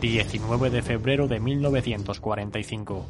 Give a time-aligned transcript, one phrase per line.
[0.00, 3.04] 19 de febrero de 1945.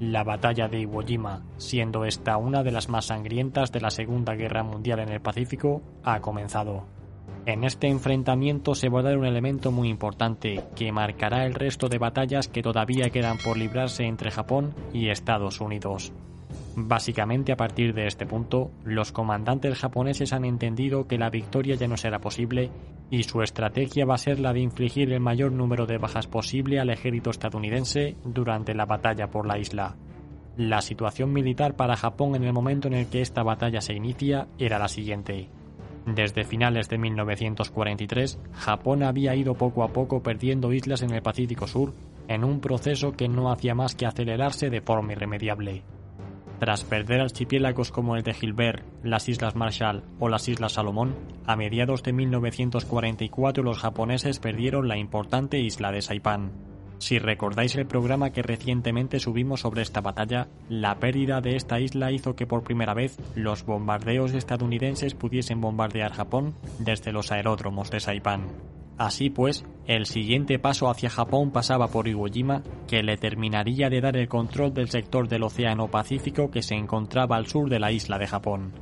[0.00, 4.34] La batalla de Iwo Jima, siendo esta una de las más sangrientas de la Segunda
[4.34, 6.84] Guerra Mundial en el Pacífico, ha comenzado.
[7.46, 11.88] En este enfrentamiento se va a dar un elemento muy importante que marcará el resto
[11.88, 16.12] de batallas que todavía quedan por librarse entre Japón y Estados Unidos.
[16.76, 21.88] Básicamente a partir de este punto, los comandantes japoneses han entendido que la victoria ya
[21.88, 22.70] no será posible
[23.10, 26.78] y su estrategia va a ser la de infligir el mayor número de bajas posible
[26.80, 29.96] al ejército estadounidense durante la batalla por la isla.
[30.56, 34.48] La situación militar para Japón en el momento en el que esta batalla se inicia
[34.58, 35.48] era la siguiente.
[36.04, 41.66] Desde finales de 1943, Japón había ido poco a poco perdiendo islas en el Pacífico
[41.66, 41.94] Sur
[42.28, 45.82] en un proceso que no hacía más que acelerarse de forma irremediable.
[46.58, 51.14] Tras perder archipiélagos como el de Gilbert, las Islas Marshall o las Islas Salomón,
[51.46, 56.50] a mediados de 1944 los japoneses perdieron la importante isla de Saipán.
[56.98, 62.10] Si recordáis el programa que recientemente subimos sobre esta batalla, la pérdida de esta isla
[62.10, 68.00] hizo que por primera vez los bombardeos estadounidenses pudiesen bombardear Japón desde los aeródromos de
[68.00, 68.48] Saipán.
[68.98, 74.00] Así pues, el siguiente paso hacia Japón pasaba por Iwo Jima, que le terminaría de
[74.00, 77.92] dar el control del sector del Océano Pacífico que se encontraba al sur de la
[77.92, 78.72] isla de Japón.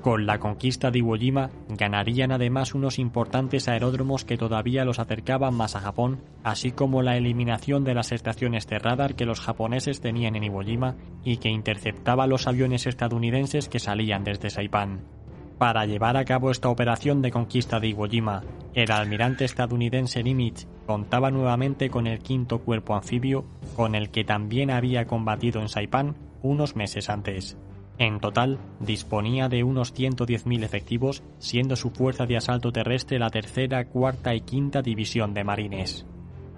[0.00, 5.54] Con la conquista de Iwo Jima ganarían además unos importantes aeródromos que todavía los acercaban
[5.54, 10.00] más a Japón, así como la eliminación de las estaciones de radar que los japoneses
[10.00, 15.17] tenían en Iwo Jima y que interceptaba los aviones estadounidenses que salían desde Saipán.
[15.58, 20.68] Para llevar a cabo esta operación de conquista de Iwo Jima, el almirante estadounidense Nimitz
[20.86, 26.14] contaba nuevamente con el quinto cuerpo anfibio, con el que también había combatido en Saipán
[26.42, 27.58] unos meses antes.
[27.98, 33.84] En total, disponía de unos 110.000 efectivos, siendo su fuerza de asalto terrestre la tercera,
[33.86, 36.06] cuarta y quinta división de marines.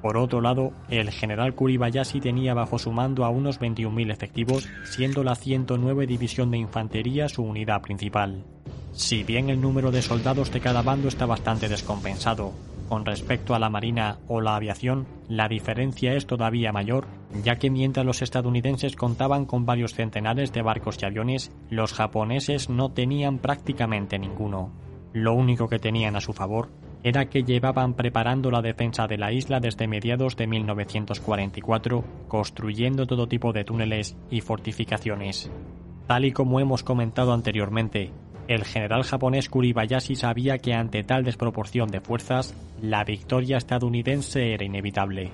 [0.02, 5.24] Por otro lado, el general Kuribayashi tenía bajo su mando a unos 21.000 efectivos, siendo
[5.24, 8.44] la 109 División de Infantería su unidad principal.
[8.92, 12.52] Si bien el número de soldados de cada bando está bastante descompensado,
[12.88, 17.06] con respecto a la marina o la aviación, la diferencia es todavía mayor,
[17.44, 22.68] ya que mientras los estadounidenses contaban con varios centenares de barcos y aviones, los japoneses
[22.68, 24.72] no tenían prácticamente ninguno.
[25.12, 26.70] Lo único que tenían a su favor
[27.04, 33.28] era que llevaban preparando la defensa de la isla desde mediados de 1944, construyendo todo
[33.28, 35.50] tipo de túneles y fortificaciones.
[36.08, 38.10] Tal y como hemos comentado anteriormente,
[38.48, 44.64] el general japonés Kuribayashi sabía que ante tal desproporción de fuerzas, la victoria estadounidense era
[44.64, 45.32] inevitable.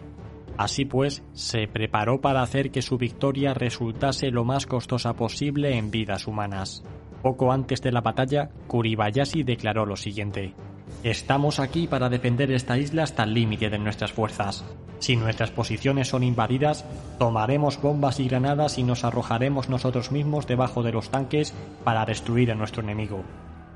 [0.56, 5.90] Así pues, se preparó para hacer que su victoria resultase lo más costosa posible en
[5.90, 6.82] vidas humanas.
[7.22, 10.54] Poco antes de la batalla, Kuribayashi declaró lo siguiente.
[11.02, 14.64] Estamos aquí para defender esta isla hasta el límite de nuestras fuerzas.
[14.98, 16.84] Si nuestras posiciones son invadidas,
[17.18, 21.54] tomaremos bombas y granadas y nos arrojaremos nosotros mismos debajo de los tanques
[21.84, 23.22] para destruir a nuestro enemigo.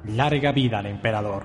[0.05, 1.45] Larga vida al emperador.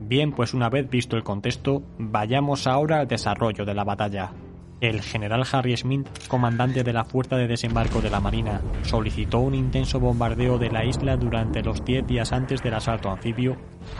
[0.00, 4.32] Bien, pues una vez visto el contexto, vayamos ahora al desarrollo de la batalla.
[4.80, 9.54] El general Harry Smith, comandante de la Fuerza de Desembarco de la Marina, solicitó un
[9.54, 13.58] intenso bombardeo de la isla durante los 10 días antes del asalto anfibio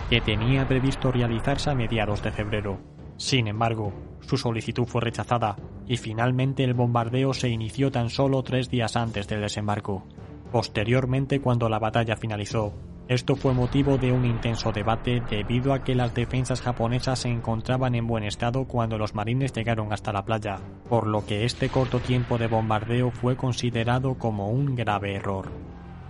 [0.08, 2.80] que tenía previsto realizarse a mediados de febrero.
[3.16, 8.70] Sin embargo, su solicitud fue rechazada y finalmente el bombardeo se inició tan solo tres
[8.70, 10.04] días antes del desembarco.
[10.50, 12.72] Posteriormente, cuando la batalla finalizó,
[13.10, 17.96] esto fue motivo de un intenso debate debido a que las defensas japonesas se encontraban
[17.96, 21.98] en buen estado cuando los marines llegaron hasta la playa, por lo que este corto
[21.98, 25.50] tiempo de bombardeo fue considerado como un grave error.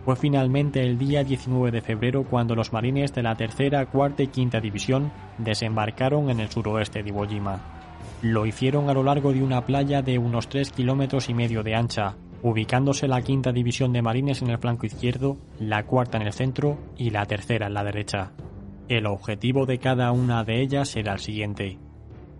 [0.05, 4.29] Fue finalmente el día 19 de febrero cuando los marines de la tercera, cuarta y
[4.29, 7.61] quinta división desembarcaron en el suroeste de Iwo Jima.
[8.23, 11.75] Lo hicieron a lo largo de una playa de unos 3 kilómetros y medio de
[11.75, 16.33] ancha, ubicándose la quinta división de marines en el flanco izquierdo, la cuarta en el
[16.33, 18.33] centro y la tercera en la derecha.
[18.89, 21.79] El objetivo de cada una de ellas era el siguiente.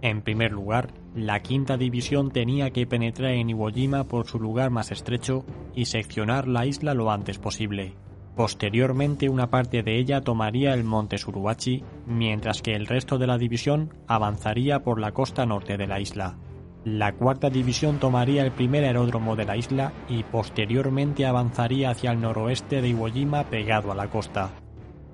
[0.03, 4.71] En primer lugar, la quinta división tenía que penetrar en Iwo Jima por su lugar
[4.71, 7.95] más estrecho y seccionar la isla lo antes posible.
[8.37, 13.39] Posteriormente una parte de ella tomaría el monte Surubachi, mientras que el resto de la
[13.39, 16.39] división avanzaría por la costa norte de la isla.
[16.85, 22.21] La cuarta división tomaría el primer aeródromo de la isla y posteriormente avanzaría hacia el
[22.21, 24.53] noroeste de Iwo Jima pegado a la costa.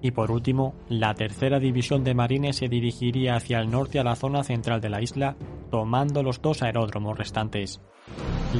[0.02, 4.16] Y por último, la tercera división de marines se dirigiría hacia el norte a la
[4.16, 5.36] zona central de la isla,
[5.70, 7.80] tomando los dos aeródromos restantes.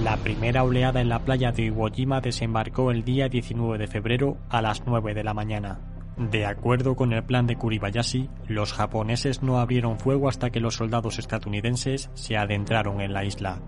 [0.03, 4.39] La primera oleada en la playa de Iwo Jima desembarcó el día 19 de febrero
[4.51, 5.81] a las 9 de la mañana.
[6.17, 10.75] De acuerdo con el plan de Kuribayashi, los japoneses no abrieron fuego hasta que los
[10.75, 13.61] soldados estadounidenses se adentraron en la isla.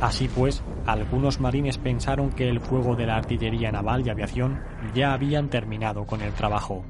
[0.00, 4.60] Así pues, algunos marines pensaron que el fuego de la artillería naval y aviación
[4.94, 6.84] ya habían terminado con el trabajo.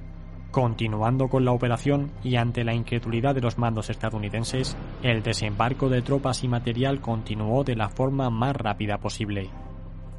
[0.53, 6.03] Continuando con la operación y ante la incredulidad de los mandos estadounidenses, el desembarco de
[6.03, 9.49] tropas y material continuó de la forma más rápida posible.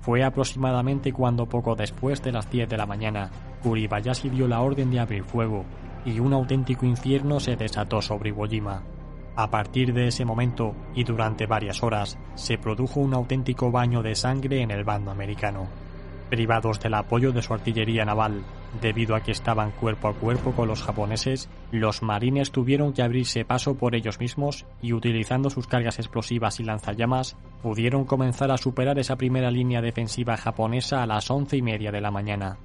[0.02, 3.30] Fue aproximadamente cuando poco después de las 10 de la mañana,
[3.62, 5.66] Kuribayashi dio la orden de abrir fuego,
[6.04, 8.82] y un auténtico infierno se desató sobre Iwo Jima.
[9.36, 14.16] A partir de ese momento y durante varias horas, se produjo un auténtico baño de
[14.16, 15.83] sangre en el bando americano.
[16.34, 18.44] Privados del apoyo de su artillería naval,
[18.82, 23.46] debido a que estaban cuerpo a cuerpo con los japoneses, los marines tuvieron que abrirse
[23.46, 28.98] paso por ellos mismos y utilizando sus cargas explosivas y lanzallamas, pudieron comenzar a superar
[28.98, 32.58] esa primera línea defensiva japonesa a las once y media de la mañana.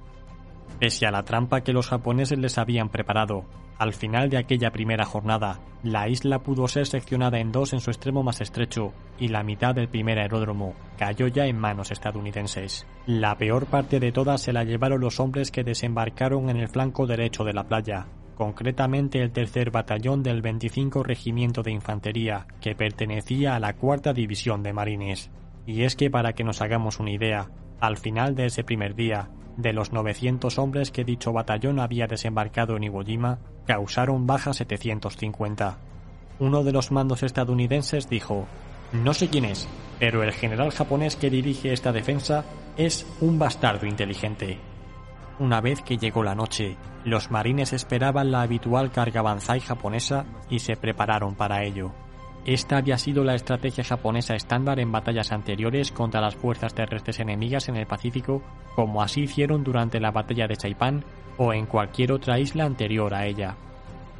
[0.79, 3.45] Pese a la trampa que los japoneses les habían preparado,
[3.79, 7.89] al final de aquella primera jornada, la isla pudo ser seccionada en dos en su
[7.89, 12.85] extremo más estrecho y la mitad del primer aeródromo cayó ya en manos estadounidenses.
[13.07, 17.07] La peor parte de todas se la llevaron los hombres que desembarcaron en el flanco
[17.07, 23.55] derecho de la playa, concretamente el tercer batallón del 25 Regimiento de Infantería, que pertenecía
[23.55, 25.31] a la cuarta División de Marines.
[25.65, 27.49] Y es que para que nos hagamos una idea,
[27.79, 29.29] al final de ese primer día,
[29.61, 35.77] de los 900 hombres que dicho batallón había desembarcado en Iwo Jima, causaron baja 750.
[36.39, 38.47] Uno de los mandos estadounidenses dijo,
[38.93, 39.67] no sé quién es,
[39.99, 42.45] pero el general japonés que dirige esta defensa
[42.77, 44.57] es un bastardo inteligente.
[45.39, 50.59] Una vez que llegó la noche, los marines esperaban la habitual carga banzai japonesa y
[50.59, 51.91] se prepararon para ello.
[52.45, 57.69] Esta había sido la estrategia japonesa estándar en batallas anteriores contra las fuerzas terrestres enemigas
[57.69, 58.41] en el Pacífico,
[58.75, 61.03] como así hicieron durante la batalla de Saipan
[61.37, 63.55] o en cualquier otra isla anterior a ella.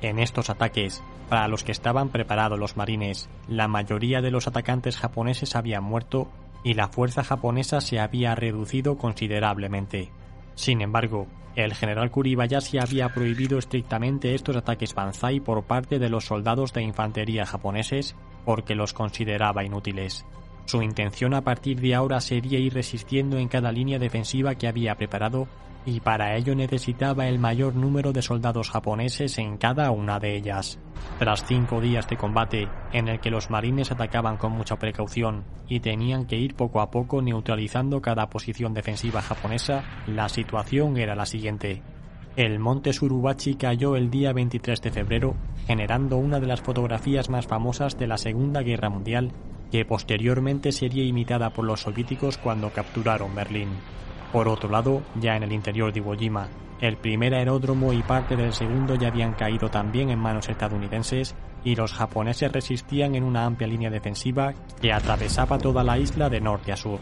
[0.02, 4.98] En estos ataques, para los que estaban preparados los marines, la mayoría de los atacantes
[4.98, 6.30] japoneses habían muerto
[6.64, 10.12] y la fuerza japonesa se había reducido considerablemente.
[10.60, 11.26] Sin embargo,
[11.56, 16.82] el general Kuribayashi había prohibido estrictamente estos ataques Banzai por parte de los soldados de
[16.82, 20.26] infantería japoneses porque los consideraba inútiles.
[20.70, 24.94] Su intención a partir de ahora sería ir resistiendo en cada línea defensiva que había
[24.94, 25.48] preparado
[25.84, 30.78] y para ello necesitaba el mayor número de soldados japoneses en cada una de ellas.
[31.18, 35.80] Tras cinco días de combate, en el que los marines atacaban con mucha precaución y
[35.80, 41.26] tenían que ir poco a poco neutralizando cada posición defensiva japonesa, la situación era la
[41.26, 41.82] siguiente.
[42.36, 47.48] El monte Surubachi cayó el día 23 de febrero, generando una de las fotografías más
[47.48, 49.32] famosas de la Segunda Guerra Mundial,
[49.72, 53.70] que posteriormente sería imitada por los soviéticos cuando capturaron Berlín.
[54.32, 56.48] Por otro lado, ya en el interior de Iwo Jima,
[56.82, 61.76] el primer aeródromo y parte del segundo ya habían caído también en manos estadounidenses y
[61.76, 66.72] los japoneses resistían en una amplia línea defensiva que atravesaba toda la isla de norte
[66.72, 67.00] a sur.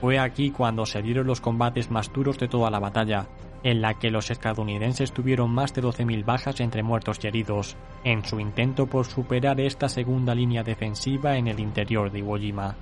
[0.00, 3.26] Fue aquí cuando se dieron los combates más duros de toda la batalla,
[3.66, 8.24] en la que los estadounidenses tuvieron más de 12.000 bajas entre muertos y heridos, en
[8.24, 12.76] su intento por superar esta segunda línea defensiva en el interior de Iwo Jima.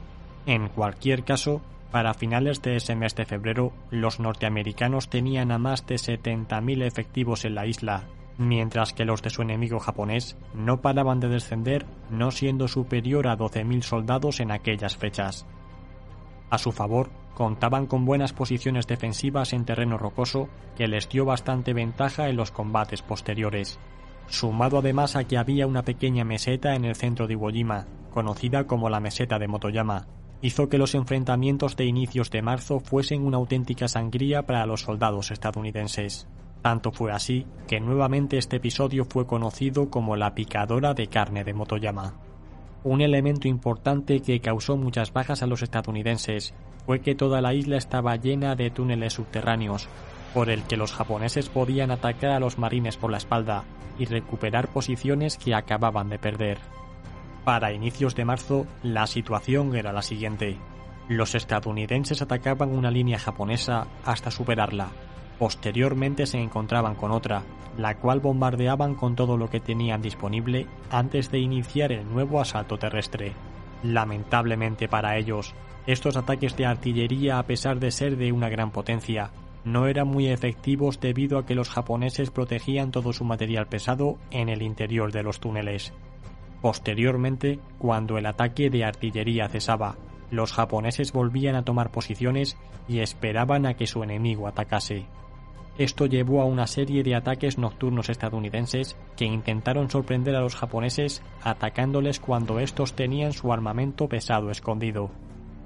[0.45, 5.87] En cualquier caso, para finales de ese mes de febrero, los norteamericanos tenían a más
[5.87, 8.05] de 70.000 efectivos en la isla,
[8.37, 13.39] mientras que los de su enemigo japonés no paraban de descender, no siendo superior a
[13.39, 15.47] 12.000 soldados en aquellas fechas.
[16.51, 21.72] A su favor, contaban con buenas posiciones defensivas en terreno rocoso que les dio bastante
[21.72, 23.79] ventaja en los combates posteriores,
[24.29, 28.67] sumado además a que había una pequeña meseta en el centro de Iwo Jima, conocida
[28.67, 30.06] como la meseta de Motoyama,
[30.41, 35.31] hizo que los enfrentamientos de inicios de marzo fuesen una auténtica sangría para los soldados
[35.31, 36.29] estadounidenses.
[36.62, 41.55] Tanto fue así que nuevamente este episodio fue conocido como la picadora de carne de
[41.55, 42.14] Motoyama.
[42.84, 46.53] Un elemento importante que causó muchas bajas a los estadounidenses
[46.84, 49.88] fue que toda la isla estaba llena de túneles subterráneos,
[50.34, 53.64] por el que los japoneses podían atacar a los marines por la espalda
[53.98, 56.58] y recuperar posiciones que acababan de perder.
[57.44, 60.58] Para inicios de marzo, la situación era la siguiente.
[61.08, 64.91] Los estadounidenses atacaban una línea japonesa hasta superarla.
[65.38, 67.43] Posteriormente se encontraban con otra,
[67.76, 72.79] la cual bombardeaban con todo lo que tenían disponible antes de iniciar el nuevo asalto
[72.79, 73.32] terrestre.
[73.82, 75.55] Lamentablemente para ellos,
[75.86, 79.31] estos ataques de artillería, a pesar de ser de una gran potencia,
[79.64, 84.48] no eran muy efectivos debido a que los japoneses protegían todo su material pesado en
[84.48, 85.93] el interior de los túneles.
[86.62, 89.96] Posteriormente, cuando el ataque de artillería cesaba,
[90.31, 92.56] los japoneses volvían a tomar posiciones
[92.88, 95.06] y esperaban a que su enemigo atacase.
[95.77, 101.23] Esto llevó a una serie de ataques nocturnos estadounidenses que intentaron sorprender a los japoneses
[101.43, 105.11] atacándoles cuando estos tenían su armamento pesado escondido.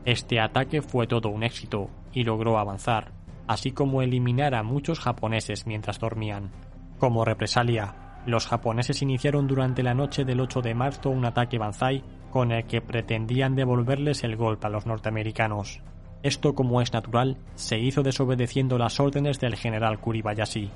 [0.07, 3.13] Este ataque fue todo un éxito y logró avanzar,
[3.47, 6.53] así como eliminar a muchos japoneses mientras dormían.
[6.99, 12.03] Como represalia, los japoneses iniciaron durante la noche del 8 de marzo un ataque Banzai
[12.31, 15.83] con el que pretendían devolverles el golpe a los norteamericanos.
[16.23, 20.71] Esto, como es natural, se hizo desobedeciendo las órdenes del general Kuribayashi.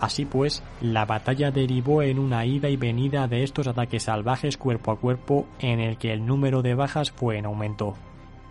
[0.00, 4.92] Así pues, la batalla derivó en una ida y venida de estos ataques salvajes cuerpo
[4.92, 7.94] a cuerpo en el que el número de bajas fue en aumento.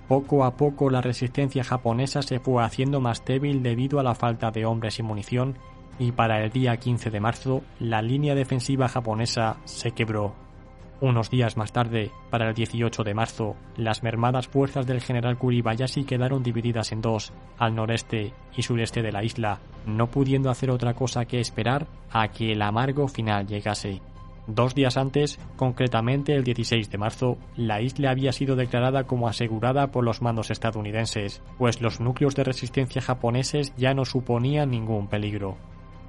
[0.08, 4.52] Poco a poco la resistencia japonesa se fue haciendo más débil debido a la falta
[4.52, 5.56] de hombres y munición
[6.00, 10.49] y para el día 15 de marzo la línea defensiva japonesa se quebró.
[11.02, 16.04] Unos días más tarde, para el 18 de marzo, las mermadas fuerzas del general Kuribayashi
[16.04, 20.96] quedaron divididas en dos, al noreste y sureste de la isla, no pudiendo hacer otra
[20.96, 24.02] cosa que esperar a que el amargo final llegase.
[24.46, 29.88] Dos días antes, concretamente el 16 de marzo, la isla había sido declarada como asegurada
[29.92, 35.56] por los mandos estadounidenses, pues los núcleos de resistencia japoneses ya no suponían ningún peligro.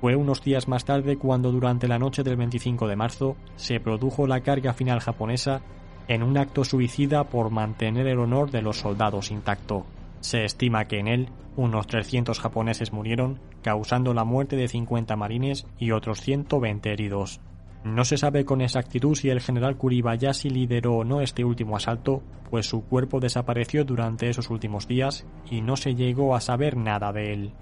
[0.01, 4.27] Fue unos días más tarde cuando durante la noche del 25 de marzo se produjo
[4.27, 5.61] la carga final japonesa
[6.09, 9.85] en un acto suicida por mantener el honor de los soldados intacto.
[10.21, 15.67] Se estima que en él unos 300 japoneses murieron, causando la muerte de 50 marines
[15.79, 17.41] y otros 120 heridos.
[17.85, 22.23] No se sabe con exactitud si el general Kuribayashi lideró o no este último asalto,
[22.51, 27.13] pues su cuerpo desapareció durante esos últimos días y no se llegó a saber nada
[27.13, 27.53] de él.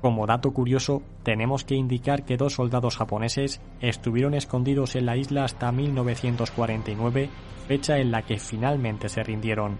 [0.00, 5.44] Como dato curioso, tenemos que indicar que dos soldados japoneses estuvieron escondidos en la isla
[5.44, 7.28] hasta 1949,
[7.66, 9.78] fecha en la que finalmente se rindieron.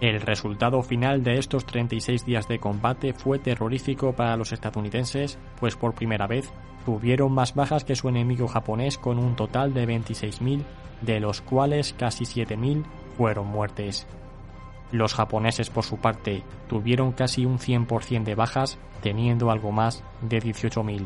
[0.00, 5.76] El resultado final de estos 36 días de combate fue terrorífico para los estadounidenses, pues
[5.76, 6.52] por primera vez
[6.84, 10.62] tuvieron más bajas que su enemigo japonés con un total de 26.000,
[11.00, 12.84] de los cuales casi 7.000
[13.16, 14.06] fueron muertes.
[14.94, 20.40] Los japoneses, por su parte, tuvieron casi un 100% de bajas, teniendo algo más de
[20.40, 21.04] 18.000.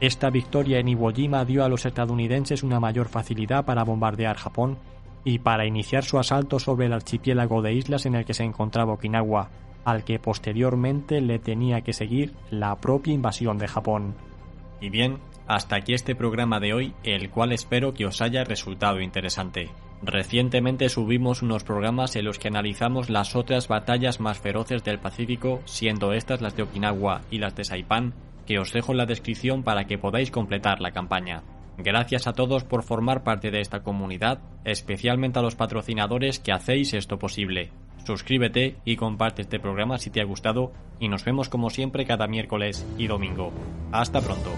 [0.00, 4.78] Esta victoria en Iwo Jima dio a los estadounidenses una mayor facilidad para bombardear Japón
[5.22, 8.94] y para iniciar su asalto sobre el archipiélago de islas en el que se encontraba
[8.94, 9.50] Okinawa,
[9.84, 14.14] al que posteriormente le tenía que seguir la propia invasión de Japón.
[14.80, 19.02] Y bien, hasta aquí este programa de hoy, el cual espero que os haya resultado
[19.02, 19.68] interesante.
[20.02, 25.62] Recientemente subimos unos programas en los que analizamos las otras batallas más feroces del Pacífico,
[25.64, 28.14] siendo estas las de Okinawa y las de Saipan,
[28.46, 31.42] que os dejo en la descripción para que podáis completar la campaña.
[31.78, 36.94] Gracias a todos por formar parte de esta comunidad, especialmente a los patrocinadores que hacéis
[36.94, 37.70] esto posible.
[38.06, 42.28] Suscríbete y comparte este programa si te ha gustado y nos vemos como siempre cada
[42.28, 43.52] miércoles y domingo.
[43.92, 44.50] Hasta pronto.